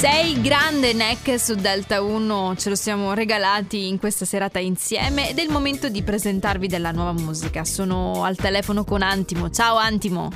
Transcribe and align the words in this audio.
Sei 0.00 0.40
grande 0.40 0.94
neck 0.94 1.38
su 1.38 1.54
Delta 1.54 2.00
1, 2.00 2.54
ce 2.56 2.70
lo 2.70 2.74
siamo 2.74 3.12
regalati 3.12 3.86
in 3.86 3.98
questa 3.98 4.24
serata 4.24 4.58
insieme 4.58 5.28
ed 5.28 5.36
è 5.36 5.42
il 5.42 5.50
momento 5.50 5.90
di 5.90 6.02
presentarvi 6.02 6.68
della 6.68 6.90
nuova 6.90 7.12
musica. 7.12 7.66
Sono 7.66 8.24
al 8.24 8.34
telefono 8.34 8.84
con 8.84 9.02
Antimo. 9.02 9.50
Ciao 9.50 9.76
Antimo. 9.76 10.30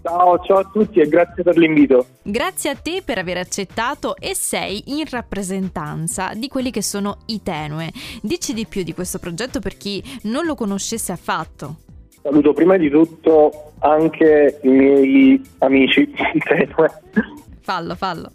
Ciao, 0.00 0.38
ciao 0.38 0.56
a 0.56 0.70
tutti 0.72 1.00
e 1.00 1.06
grazie 1.06 1.42
per 1.42 1.58
l'invito. 1.58 2.06
Grazie 2.22 2.70
a 2.70 2.76
te 2.76 3.02
per 3.04 3.18
aver 3.18 3.36
accettato 3.36 4.16
e 4.16 4.34
sei 4.34 4.84
in 4.86 5.04
rappresentanza 5.06 6.32
di 6.34 6.48
quelli 6.48 6.70
che 6.70 6.80
sono 6.80 7.18
i 7.26 7.42
Tenue. 7.42 7.90
Dici 8.22 8.54
di 8.54 8.64
più 8.64 8.82
di 8.84 8.94
questo 8.94 9.18
progetto 9.18 9.60
per 9.60 9.76
chi 9.76 10.02
non 10.22 10.46
lo 10.46 10.54
conoscesse 10.54 11.12
affatto. 11.12 11.74
Saluto 12.22 12.54
prima 12.54 12.78
di 12.78 12.88
tutto 12.88 13.72
anche 13.80 14.60
i 14.62 14.68
miei 14.68 15.42
amici 15.58 16.08
Tenue 16.42 16.90
Fallo, 17.66 17.96
fallo. 17.96 18.30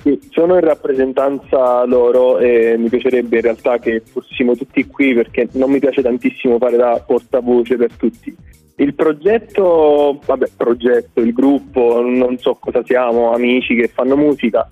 Sì, 0.00 0.20
sono 0.30 0.54
in 0.54 0.60
rappresentanza 0.60 1.84
loro 1.84 2.38
e 2.38 2.76
mi 2.78 2.88
piacerebbe 2.88 3.34
in 3.34 3.42
realtà 3.42 3.80
che 3.80 4.00
fossimo 4.08 4.54
tutti 4.54 4.86
qui 4.86 5.14
perché 5.14 5.48
non 5.54 5.68
mi 5.68 5.80
piace 5.80 6.00
tantissimo 6.00 6.58
fare 6.58 6.76
da 6.76 7.02
portavoce 7.04 7.74
per 7.74 7.90
tutti. 7.96 8.32
Il 8.76 8.94
progetto, 8.94 10.20
vabbè, 10.24 10.50
progetto, 10.56 11.20
il 11.20 11.32
gruppo, 11.32 12.00
non 12.00 12.38
so 12.38 12.54
cosa 12.54 12.84
siamo, 12.84 13.32
amici 13.32 13.74
che 13.74 13.88
fanno 13.88 14.16
musica 14.16 14.70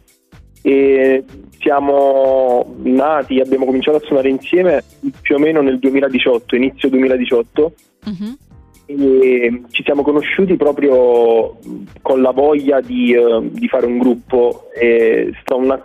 e 0.62 1.24
siamo 1.59 2.77
nati, 2.84 3.41
abbiamo 3.41 3.65
cominciato 3.65 3.96
a 3.96 4.07
suonare 4.07 4.29
insieme 4.29 4.84
più 5.20 5.34
o 5.34 5.38
meno 5.41 5.62
nel 5.62 5.80
2018, 5.80 6.54
inizio 6.54 6.88
2018. 6.88 7.73
Uh-huh 8.04 8.45
e 8.86 9.62
ci 9.70 9.82
siamo 9.82 10.02
conosciuti 10.02 10.56
proprio 10.56 11.58
con 12.02 12.22
la 12.22 12.30
voglia 12.30 12.80
di, 12.80 13.14
uh, 13.14 13.48
di 13.50 13.66
fare 13.68 13.84
un 13.84 13.98
gruppo 13.98 14.70
è 14.72 15.28
stata 15.40 15.56
una, 15.56 15.82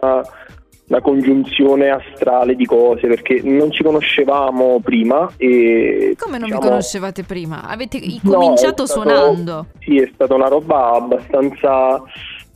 una, 0.87 1.01
congiunzione 1.01 1.89
astrale 1.89 2.55
di 2.55 2.65
cose 2.65 3.07
perché 3.07 3.41
non 3.43 3.71
ci 3.71 3.81
conoscevamo 3.81 4.79
prima 4.81 5.31
e 5.37 6.15
come 6.17 6.37
non 6.37 6.45
diciamo, 6.47 6.61
vi 6.61 6.67
conoscevate 6.67 7.23
prima? 7.23 7.63
avete 7.63 7.99
cominciato 8.23 8.83
no, 8.83 8.87
stato, 8.87 9.09
suonando? 9.09 9.65
sì 9.79 9.99
è 9.99 10.09
stata 10.13 10.35
una 10.35 10.47
roba 10.47 10.91
abbastanza 10.91 12.03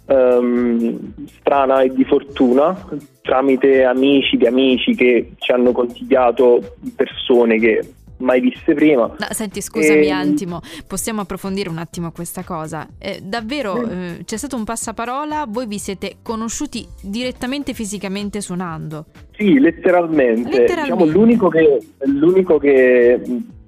um, 0.05 1.13
strana 1.39 1.81
e 1.81 1.91
di 1.91 2.03
fortuna 2.03 2.87
tramite 3.23 3.83
amici 3.83 4.37
di 4.37 4.45
amici 4.45 4.93
che 4.93 5.31
ci 5.39 5.51
hanno 5.51 5.71
consigliato 5.71 6.75
persone 6.95 7.57
che 7.57 7.94
mai 8.17 8.39
viste 8.39 8.73
prima. 8.73 9.07
No, 9.07 9.27
senti, 9.31 9.61
scusami 9.61 10.07
e... 10.07 10.11
Antimo, 10.11 10.61
possiamo 10.87 11.21
approfondire 11.21 11.69
un 11.69 11.77
attimo 11.77 12.11
questa 12.11 12.43
cosa. 12.43 12.87
Eh, 12.97 13.19
davvero 13.23 13.87
eh, 13.87 14.23
c'è 14.25 14.37
stato 14.37 14.55
un 14.55 14.63
passaparola, 14.63 15.45
voi 15.47 15.67
vi 15.67 15.79
siete 15.79 16.17
conosciuti 16.21 16.87
direttamente 17.01 17.73
fisicamente 17.73 18.41
suonando? 18.41 19.05
Sì, 19.37 19.59
letteralmente. 19.59 20.49
letteralmente. 20.49 21.03
Diciamo, 21.03 21.05
l'unico, 21.05 21.49
che, 21.49 21.79
l'unico 22.05 22.57
che 22.57 23.21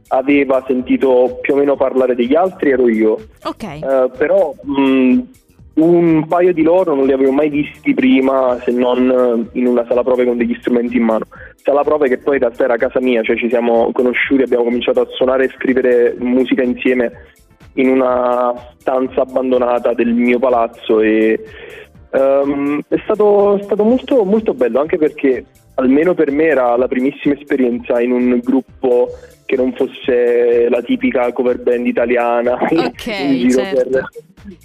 aveva 0.10 0.64
sentito 0.66 1.40
più 1.42 1.54
o 1.54 1.58
meno 1.58 1.76
parlare 1.76 2.16
degli 2.16 2.36
altri 2.36 2.72
ero 2.72 2.88
io. 2.88 3.18
Ok. 3.44 3.80
Uh, 3.82 4.12
però 4.18 4.54
mh, 4.62 5.20
un 5.78 6.26
paio 6.28 6.54
di 6.54 6.64
loro 6.64 6.96
non 6.96 7.06
li 7.06 7.12
avevo 7.12 7.32
mai 7.32 7.50
visti 7.50 7.94
prima 7.94 8.60
se 8.64 8.72
non 8.72 9.50
in 9.54 9.68
una 9.68 9.86
sala 9.88 10.04
prove 10.04 10.26
con 10.26 10.38
degli 10.38 10.56
strumenti 10.60 10.98
in 10.98 11.04
mano. 11.04 11.26
Sala 11.56 11.84
prove 11.84 12.08
che 12.08 12.18
poi 12.18 12.36
in 12.36 12.42
realtà 12.42 12.64
era 12.64 12.78
casa 12.78 13.00
mia, 13.00 13.22
cioè 13.22 13.38
ci 13.38 13.50
siamo 13.50 13.92
conosciuti, 13.92 14.42
abbiamo 14.42 14.64
cominciato 14.64 15.02
a 15.02 15.08
suonare 15.10 15.46
e 15.46 15.54
scrivere 15.56 16.16
musica 16.18 16.64
insieme 16.64 17.12
in 17.74 17.90
una 17.90 18.54
stanza 18.80 19.22
abbandonata 19.22 19.94
del 19.94 20.14
mio 20.14 20.40
palazzo 20.40 21.00
e 21.00 21.40
um, 22.12 22.82
è 22.88 23.00
stato, 23.04 23.60
stato 23.64 23.84
molto, 23.84 24.24
molto 24.24 24.54
bello 24.54 24.80
anche 24.80 24.98
perché 24.98 25.46
almeno 25.76 26.16
per 26.16 26.32
me 26.32 26.46
era 26.46 26.76
la 26.76 26.88
primissima 26.88 27.36
esperienza 27.36 28.02
in 28.02 28.12
un 28.12 28.40
gruppo 28.44 29.10
che 29.46 29.56
non 29.56 29.74
fosse 29.74 30.68
la 30.70 30.82
tipica 30.82 31.32
cover 31.32 31.60
band 31.60 31.86
italiana 31.86 32.58
okay, 32.62 33.42
in, 33.42 33.48
giro 33.48 33.62
certo. 33.62 33.90
per, 33.90 34.08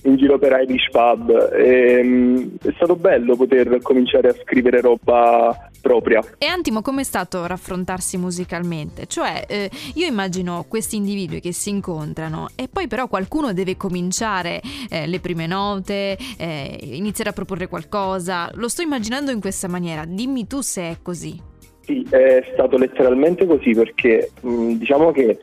in, 0.03 0.17
giro 0.17 0.39
per, 0.39 0.53
Irish 0.67 0.91
Pub. 0.91 1.53
E, 1.55 2.01
um, 2.01 2.57
è 2.63 2.73
stato 2.75 2.97
bello 2.97 3.37
poter 3.37 3.79
cominciare 3.83 4.29
a 4.29 4.35
scrivere 4.43 4.81
roba 4.81 5.71
propria. 5.81 6.23
E 6.39 6.47
Antimo, 6.47 6.81
com'è 6.81 7.03
stato 7.03 7.47
raffrontarsi 7.47 8.17
musicalmente? 8.17 9.07
Cioè, 9.07 9.45
eh, 9.49 9.71
io 9.95 10.07
immagino 10.07 10.65
questi 10.69 10.97
individui 10.97 11.41
che 11.41 11.53
si 11.53 11.71
incontrano 11.71 12.49
e 12.55 12.69
poi 12.69 12.87
però 12.87 13.09
qualcuno 13.09 13.53
deve 13.53 13.77
cominciare 13.77 14.61
eh, 14.89 15.07
le 15.07 15.21
prime 15.21 15.47
note, 15.47 16.17
eh, 16.39 16.79
iniziare 16.81 17.31
a 17.31 17.33
proporre 17.33 17.67
qualcosa. 17.67 18.51
Lo 18.55 18.69
sto 18.69 18.83
immaginando 18.83 19.31
in 19.31 19.41
questa 19.41 19.69
maniera. 19.69 20.05
Dimmi 20.07 20.47
tu 20.47 20.61
se 20.61 20.83
è 20.83 20.97
così. 21.03 21.51
Sì, 21.85 22.07
è 22.09 22.49
stato 22.53 22.77
letteralmente 22.77 23.45
così 23.45 23.73
perché 23.73 24.31
mh, 24.41 24.49
mm, 24.49 24.71
diciamo 24.75 25.11
che 25.11 25.39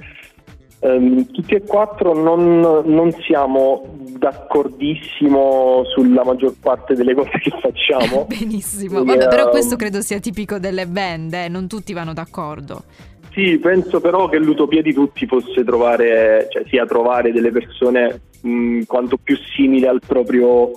um, 0.79 1.25
tutti 1.31 1.55
e 1.55 1.63
quattro 1.63 2.13
non, 2.13 2.59
non, 2.85 3.11
siamo 3.25 3.95
d'accordissimo 4.17 5.83
sulla 5.85 6.23
maggior 6.23 6.53
parte 6.59 6.93
delle 6.93 7.13
cose 7.13 7.31
che 7.41 7.51
facciamo. 7.59 8.25
Benissimo, 8.29 9.03
Vabbè, 9.03 9.27
però 9.27 9.45
ehm, 9.45 9.49
questo 9.51 9.75
credo 9.75 10.01
sia 10.01 10.19
tipico 10.19 10.59
delle 10.59 10.87
band, 10.87 11.33
eh? 11.33 11.47
non 11.47 11.67
tutti 11.67 11.93
vanno 11.93 12.13
d'accordo. 12.13 12.83
Sì, 13.31 13.57
penso 13.59 14.01
però 14.01 14.27
che 14.27 14.37
l'utopia 14.39 14.81
di 14.81 14.93
tutti 14.93 15.25
fosse 15.27 15.63
trovare, 15.63 16.47
cioè 16.49 16.63
sia 16.67 16.85
trovare 16.85 17.31
delle 17.31 17.51
persone 17.51 18.21
mh, 18.41 18.81
quanto 18.83 19.17
più 19.17 19.37
simili 19.55 19.85
al 19.85 20.01
proprio 20.05 20.71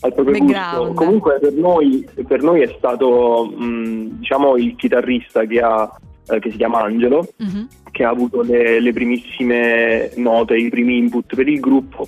al 0.00 0.14
proprio 0.14 0.38
gusto. 0.38 0.92
Comunque 0.94 1.38
per 1.40 1.52
noi, 1.52 2.06
per 2.26 2.42
noi, 2.42 2.62
è 2.62 2.74
stato 2.76 3.46
mh, 3.46 4.18
diciamo 4.18 4.56
il 4.56 4.76
chitarrista 4.76 5.44
che, 5.44 5.60
ha, 5.60 5.90
eh, 6.28 6.38
che 6.38 6.50
si 6.50 6.56
chiama 6.56 6.82
Angelo, 6.82 7.26
uh-huh. 7.36 7.66
Che 7.96 8.04
ha 8.04 8.10
avuto 8.10 8.42
le, 8.42 8.78
le, 8.78 8.92
primissime 8.92 10.10
note, 10.16 10.54
i 10.54 10.68
primi 10.68 10.98
input 10.98 11.34
per 11.34 11.48
il 11.48 11.60
gruppo. 11.60 12.06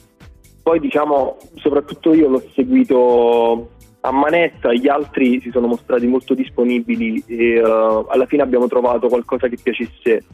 Poi 0.62 0.80
diciamo, 0.80 1.38
soprattutto 1.54 2.12
io 2.12 2.28
l'ho 2.28 2.42
seguito 2.54 3.70
a 4.00 4.12
manetta, 4.12 4.74
gli 4.74 4.86
altri 4.86 5.40
si 5.40 5.48
sono 5.50 5.66
mostrati 5.66 6.06
molto 6.06 6.34
disponibili 6.34 7.24
e 7.26 7.62
uh, 7.62 8.04
alla 8.06 8.26
fine 8.26 8.42
abbiamo 8.42 8.66
trovato 8.66 9.08
qualcosa 9.08 9.48
che 9.48 9.56
piacesse 9.62 10.24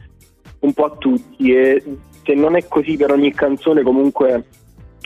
un 0.59 0.73
po' 0.73 0.83
a 0.83 0.95
tutti 0.97 1.55
e 1.55 1.81
se 2.25 2.33
non 2.33 2.57
è 2.57 2.67
così 2.67 2.97
per 2.97 3.13
ogni 3.13 3.33
canzone 3.33 3.81
comunque 3.81 4.43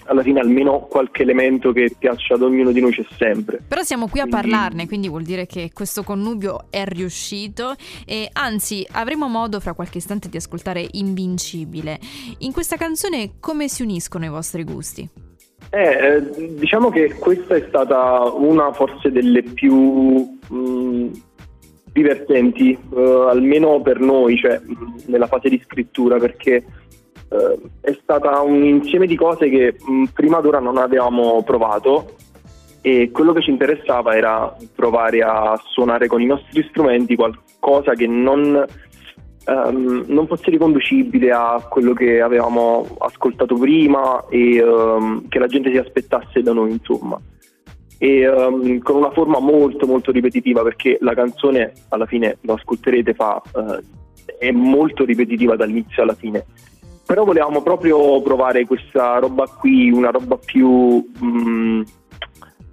alla 0.09 0.23
fine 0.23 0.39
almeno 0.39 0.87
qualche 0.89 1.21
elemento 1.21 1.71
che 1.71 1.93
piaccia 1.97 2.33
ad 2.33 2.41
ognuno 2.41 2.71
di 2.71 2.81
noi 2.81 2.91
c'è 2.91 3.05
sempre. 3.17 3.61
Però 3.65 3.81
siamo 3.83 4.07
qui 4.07 4.19
a 4.19 4.23
quindi... 4.27 4.49
parlarne, 4.49 4.87
quindi 4.87 5.07
vuol 5.07 5.23
dire 5.23 5.45
che 5.45 5.69
questo 5.73 6.03
connubio 6.03 6.65
è 6.69 6.83
riuscito 6.85 7.75
e 8.05 8.27
anzi 8.33 8.85
avremo 8.91 9.27
modo 9.27 9.59
fra 9.59 9.73
qualche 9.73 9.99
istante 9.99 10.27
di 10.29 10.37
ascoltare 10.37 10.87
Invincibile. 10.91 11.99
In 12.39 12.51
questa 12.51 12.75
canzone 12.75 13.33
come 13.39 13.67
si 13.67 13.83
uniscono 13.83 14.25
i 14.25 14.29
vostri 14.29 14.63
gusti? 14.63 15.07
Eh, 15.69 15.79
eh 15.79 16.55
diciamo 16.55 16.89
che 16.89 17.13
questa 17.19 17.55
è 17.55 17.65
stata 17.67 18.23
una 18.33 18.73
forse 18.73 19.11
delle 19.11 19.43
più 19.43 19.75
mh, 19.75 20.55
mm, 20.55 21.07
divertenti, 21.91 22.77
uh, 22.89 22.97
almeno 23.27 23.81
per 23.81 23.99
noi, 23.99 24.37
cioè 24.37 24.59
nella 25.07 25.27
fase 25.27 25.49
di 25.49 25.61
scrittura, 25.63 26.17
perché 26.17 26.63
eh, 27.29 27.59
è 27.81 27.97
stata 28.01 28.41
un 28.41 28.63
insieme 28.63 29.05
di 29.05 29.15
cose 29.15 29.49
che 29.49 29.75
mh, 29.79 30.05
prima 30.13 30.39
d'ora 30.39 30.59
non 30.59 30.77
avevamo 30.77 31.43
provato 31.43 32.15
e 32.81 33.11
quello 33.11 33.33
che 33.33 33.41
ci 33.41 33.49
interessava 33.49 34.15
era 34.15 34.55
provare 34.73 35.21
a 35.21 35.59
suonare 35.63 36.07
con 36.07 36.21
i 36.21 36.25
nostri 36.25 36.65
strumenti 36.69 37.15
qualcosa 37.15 37.93
che 37.93 38.07
non, 38.07 38.65
um, 39.45 40.03
non 40.07 40.27
fosse 40.27 40.49
riconducibile 40.49 41.31
a 41.31 41.65
quello 41.69 41.93
che 41.93 42.21
avevamo 42.21 42.87
ascoltato 42.99 43.55
prima 43.55 44.25
e 44.29 44.63
um, 44.63 45.27
che 45.27 45.39
la 45.39 45.47
gente 45.47 45.71
si 45.71 45.77
aspettasse 45.77 46.41
da 46.41 46.53
noi 46.53 46.71
insomma. 46.71 47.19
E 47.97 48.27
um, 48.29 48.79
con 48.79 48.95
una 48.95 49.11
forma 49.11 49.39
molto 49.39 49.85
molto 49.85 50.11
ripetitiva 50.13 50.63
perché 50.63 50.97
la 51.01 51.13
canzone 51.13 51.73
alla 51.89 52.05
fine 52.05 52.37
lo 52.41 52.53
ascolterete 52.53 53.13
fa 53.13 53.41
uh, 53.53 53.77
è 54.37 54.51
molto 54.51 55.03
ripetitiva 55.03 55.57
dall'inizio 55.57 56.01
alla 56.01 56.13
fine 56.13 56.45
però 57.09 57.23
volevamo 57.23 57.63
proprio 57.63 58.21
provare 58.21 58.67
questa 58.67 59.17
roba 59.17 59.47
qui, 59.47 59.89
una 59.89 60.11
roba 60.11 60.37
più 60.37 60.69
mh, 61.19 61.25
mm, 61.25 61.81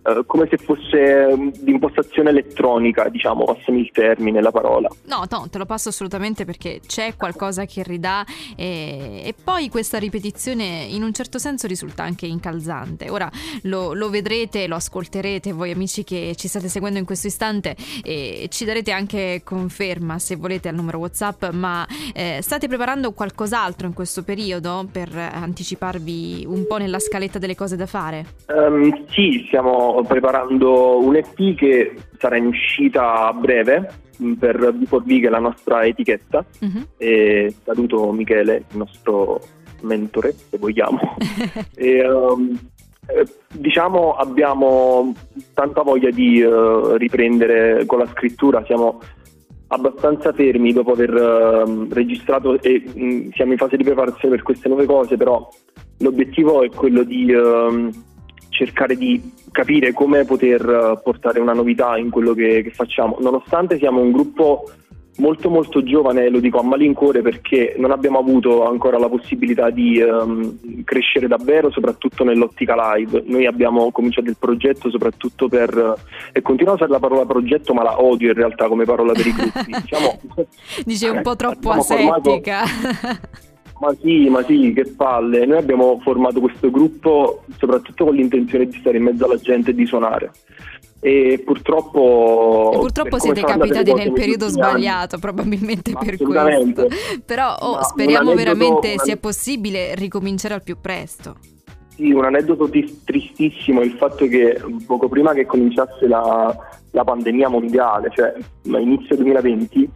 eh, 0.06 0.22
come 0.24 0.46
se 0.48 0.56
fosse 0.56 1.34
mm, 1.36 1.48
di 1.60 1.72
impostazione 1.72 2.30
elettronica, 2.30 3.08
diciamo, 3.08 3.44
passami 3.44 3.80
il 3.80 3.90
termine, 3.90 4.40
la 4.40 4.52
parola. 4.52 4.88
No, 5.06 5.24
no, 5.28 5.48
te 5.50 5.58
lo 5.58 5.66
passo 5.66 5.88
assolutamente 5.88 6.44
perché 6.44 6.80
c'è 6.86 7.16
qualcosa 7.16 7.64
che 7.64 7.82
ridà 7.82 8.24
e, 8.56 9.22
e 9.24 9.34
poi 9.42 9.68
questa 9.68 9.98
ripetizione 9.98 10.86
in 10.88 11.02
un 11.02 11.12
certo 11.12 11.38
senso 11.38 11.66
risulta 11.66 12.04
anche 12.04 12.26
incalzante. 12.26 13.10
Ora 13.10 13.30
lo, 13.62 13.94
lo, 13.94 14.08
vedrete, 14.08 14.66
lo 14.66 14.76
ascolterete 14.76 15.52
voi 15.52 15.72
amici 15.72 16.04
che 16.04 16.34
ci 16.36 16.46
state 16.48 16.68
seguendo 16.68 16.98
in 16.98 17.04
questo 17.04 17.26
istante 17.26 17.74
e 18.04 18.46
ci 18.50 18.64
darete 18.64 18.92
anche 18.92 19.40
conferma 19.42 20.18
se 20.18 20.36
volete 20.36 20.68
al 20.68 20.74
numero 20.74 20.98
WhatsApp, 20.98 21.46
ma 21.50 21.86
eh, 22.14 22.38
state 22.42 22.68
preparando 22.68 23.12
qualcos'altro 23.12 23.86
in 23.86 23.92
questo 23.92 24.22
periodo 24.22 24.86
per 24.90 25.10
anticiparvi 25.16 26.44
un 26.46 26.66
po' 26.66 26.76
nella 26.76 26.98
scaletta 26.98 27.38
delle 27.38 27.54
cose 27.54 27.76
da 27.76 27.86
fare? 27.86 28.26
Um, 28.46 29.06
sì, 29.08 29.46
siamo 29.50 29.95
preparando 30.02 30.98
un 30.98 31.16
EP 31.16 31.54
che 31.54 31.96
sarà 32.18 32.36
in 32.36 32.46
uscita 32.46 33.26
a 33.26 33.32
breve 33.32 33.90
mm, 34.22 34.32
per 34.34 34.56
B4B 34.56 35.20
che 35.20 35.26
è 35.26 35.30
la 35.30 35.38
nostra 35.38 35.84
etichetta 35.84 36.44
uh-huh. 36.60 36.86
e 36.96 37.54
saluto 37.64 38.10
Michele, 38.12 38.64
il 38.70 38.76
nostro 38.76 39.40
mentore 39.82 40.32
se 40.32 40.58
vogliamo. 40.58 40.98
e, 41.74 42.08
um, 42.08 42.58
diciamo 43.52 44.14
abbiamo 44.14 45.14
tanta 45.54 45.82
voglia 45.82 46.10
di 46.10 46.40
uh, 46.42 46.94
riprendere 46.94 47.86
con 47.86 47.98
la 47.98 48.06
scrittura, 48.06 48.64
siamo 48.64 49.00
abbastanza 49.68 50.32
fermi 50.32 50.72
dopo 50.72 50.92
aver 50.92 51.12
uh, 51.12 51.86
registrato 51.90 52.60
e 52.60 52.82
mh, 52.84 53.04
mm, 53.04 53.28
siamo 53.32 53.52
in 53.52 53.58
fase 53.58 53.76
di 53.76 53.84
preparazione 53.84 54.34
per 54.34 54.44
queste 54.44 54.68
nuove 54.68 54.86
cose, 54.86 55.16
però 55.16 55.48
l'obiettivo 55.98 56.62
è 56.62 56.70
quello 56.70 57.02
di 57.02 57.32
uh, 57.32 57.90
cercare 58.48 58.96
di 58.96 59.20
capire 59.56 59.94
come 59.94 60.26
poter 60.26 60.60
eh, 60.60 61.00
portare 61.02 61.40
una 61.40 61.54
novità 61.54 61.96
in 61.96 62.10
quello 62.10 62.34
che, 62.34 62.60
che 62.62 62.70
facciamo, 62.70 63.16
nonostante 63.20 63.78
siamo 63.78 64.02
un 64.02 64.12
gruppo 64.12 64.64
molto 65.18 65.48
molto 65.48 65.82
giovane, 65.82 66.28
lo 66.28 66.40
dico 66.40 66.58
a 66.58 66.62
malincuore 66.62 67.22
perché 67.22 67.74
non 67.78 67.90
abbiamo 67.90 68.18
avuto 68.18 68.66
ancora 68.66 68.98
la 68.98 69.08
possibilità 69.08 69.70
di 69.70 69.98
um, 69.98 70.84
crescere 70.84 71.26
davvero, 71.26 71.70
soprattutto 71.70 72.22
nell'ottica 72.22 72.74
live. 72.94 73.22
Noi 73.26 73.46
abbiamo 73.46 73.90
cominciato 73.92 74.28
il 74.28 74.36
progetto 74.38 74.90
soprattutto 74.90 75.48
per, 75.48 75.94
e 76.32 76.42
continuo 76.42 76.72
a 76.72 76.74
usare 76.76 76.90
la 76.90 76.98
parola 76.98 77.24
progetto 77.24 77.72
ma 77.72 77.82
la 77.82 78.02
odio 78.02 78.28
in 78.28 78.34
realtà 78.34 78.68
come 78.68 78.84
parola 78.84 79.12
per 79.12 79.26
i 79.26 79.32
gruppi. 79.32 79.72
Diciamo, 79.80 80.20
Dice 80.84 81.08
un 81.08 81.22
po' 81.22 81.34
troppo 81.34 81.70
asettica. 81.70 82.64
Ma 83.78 83.94
sì, 84.00 84.28
ma 84.28 84.42
sì, 84.44 84.72
che 84.74 84.86
palle. 84.96 85.44
Noi 85.44 85.58
abbiamo 85.58 85.98
formato 86.02 86.40
questo 86.40 86.70
gruppo 86.70 87.44
soprattutto 87.58 88.04
con 88.06 88.14
l'intenzione 88.14 88.66
di 88.66 88.78
stare 88.78 88.96
in 88.96 89.04
mezzo 89.04 89.24
alla 89.24 89.36
gente 89.36 89.70
e 89.70 89.74
di 89.74 89.86
suonare. 89.86 90.30
E 91.00 91.42
purtroppo, 91.44 92.70
e 92.72 92.78
purtroppo 92.78 93.18
siete 93.18 93.42
capitati 93.42 93.92
nel 93.92 94.12
periodo 94.12 94.48
sbagliato 94.48 95.18
probabilmente 95.18 95.92
per 95.92 96.16
questo. 96.16 96.88
Però 97.24 97.54
oh, 97.54 97.82
speriamo 97.82 98.34
veramente 98.34 98.94
sia 98.98 99.16
possibile 99.16 99.94
ricominciare 99.94 100.54
al 100.54 100.62
più 100.62 100.78
presto. 100.80 101.36
Sì, 101.94 102.10
un 102.12 102.24
aneddoto 102.24 102.68
tristissimo 103.04 103.82
il 103.82 103.92
fatto 103.92 104.26
che 104.26 104.60
poco 104.86 105.08
prima 105.08 105.32
che 105.32 105.46
cominciasse 105.46 106.06
la, 106.06 106.54
la 106.90 107.04
pandemia 107.04 107.48
mondiale, 107.48 108.10
cioè 108.14 108.34
a 108.72 108.78
inizio 108.78 109.16
2020, 109.16 109.90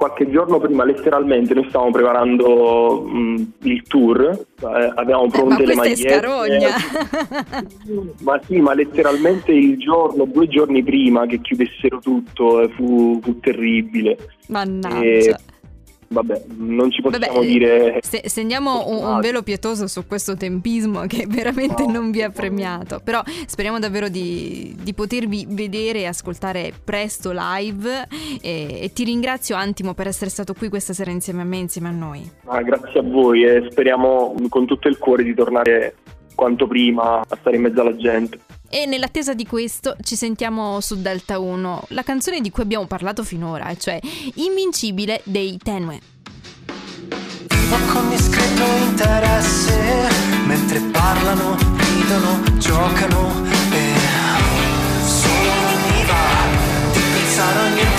qualche 0.00 0.30
giorno 0.30 0.58
prima 0.58 0.82
letteralmente 0.82 1.52
noi 1.52 1.66
stavamo 1.68 1.90
preparando 1.90 3.02
mh, 3.02 3.52
il 3.64 3.82
tour, 3.82 4.30
eh, 4.30 4.92
avevamo 4.94 5.26
eh, 5.26 5.28
pronte 5.28 5.62
eh, 5.62 5.66
le 5.66 5.74
magliette. 5.74 6.26
ma 8.24 8.40
sì, 8.46 8.60
ma 8.60 8.72
letteralmente 8.72 9.52
il 9.52 9.76
giorno, 9.76 10.24
due 10.24 10.48
giorni 10.48 10.82
prima 10.82 11.26
che 11.26 11.42
chiudessero 11.42 11.98
tutto, 11.98 12.62
eh, 12.62 12.70
fu, 12.70 13.20
fu 13.22 13.40
terribile. 13.40 14.16
Mannaggia. 14.48 15.02
E 15.02 15.36
vabbè, 16.12 16.42
non 16.56 16.90
ci 16.90 17.02
possiamo 17.02 17.34
vabbè, 17.34 17.46
dire. 17.46 18.00
Se, 18.02 18.22
stendiamo 18.24 18.88
un, 18.88 19.04
un, 19.04 19.20
velo 19.20 19.42
pietoso 19.42 19.86
su 19.86 20.06
questo 20.06 20.36
tempismo 20.36 21.06
che 21.06 21.26
veramente 21.28 21.86
no, 21.86 21.92
non 21.92 22.10
vi 22.10 22.22
ha 22.22 22.30
premiato. 22.30 23.00
Però 23.02 23.22
speriamo 23.46 23.78
davvero 23.78 24.08
di, 24.08 24.76
di, 24.82 24.92
potervi 24.92 25.46
vedere 25.48 26.00
e 26.00 26.06
ascoltare 26.06 26.72
presto 26.84 27.30
live. 27.32 28.08
E, 28.42 28.80
e, 28.82 28.92
ti 28.92 29.04
ringrazio, 29.04 29.54
Antimo, 29.54 29.94
per 29.94 30.08
essere 30.08 30.30
stato 30.30 30.52
qui 30.54 30.68
questa 30.68 30.92
sera 30.92 31.10
insieme 31.10 31.42
a 31.42 31.44
me, 31.44 31.58
insieme 31.58 31.88
a 31.88 31.92
noi. 31.92 32.28
Ah, 32.46 32.62
grazie 32.62 33.00
a 33.00 33.02
voi 33.02 33.44
e 33.44 33.68
speriamo 33.70 34.34
con 34.48 34.66
tutto 34.66 34.88
il 34.88 34.98
cuore 34.98 35.22
di 35.22 35.34
tornare 35.34 35.94
quanto 36.34 36.66
prima 36.66 37.20
a 37.20 37.36
stare 37.38 37.56
in 37.56 37.62
mezzo 37.62 37.80
alla 37.80 37.96
gente. 37.96 38.38
E 38.72 38.86
nell'attesa 38.86 39.34
di 39.34 39.44
questo 39.46 39.96
ci 40.00 40.14
sentiamo 40.14 40.80
su 40.80 41.02
Delta 41.02 41.40
1, 41.40 41.86
la 41.88 42.04
canzone 42.04 42.40
di 42.40 42.52
cui 42.52 42.62
abbiamo 42.62 42.86
parlato 42.86 43.24
finora, 43.24 43.74
cioè 43.76 43.98
Invincibile 44.34 45.22
dei 45.24 45.58
Tenue. 45.60 46.00
Ma 47.68 47.78
con 47.92 48.08
discreto 48.10 48.62
interesse, 48.84 50.08
mentre 50.46 50.78
parlano, 50.92 51.56
ridono, 51.78 52.58
giocano 52.58 53.44
e 53.72 53.92
solo 55.04 55.52
mi 55.88 56.04
va 56.06 56.92
di 56.92 57.00
pensare 57.12 57.58
ogni 57.58 57.89